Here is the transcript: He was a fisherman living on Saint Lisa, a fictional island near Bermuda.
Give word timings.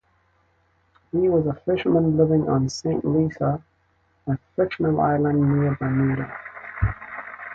He 1.11 1.29
was 1.29 1.45
a 1.45 1.53
fisherman 1.53 2.17
living 2.17 2.49
on 2.49 2.69
Saint 2.69 3.05
Lisa, 3.05 3.61
a 4.25 4.37
fictional 4.55 4.99
island 4.99 5.43
near 5.59 5.75
Bermuda. 5.75 6.35